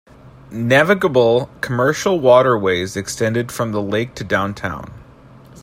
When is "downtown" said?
4.23-4.91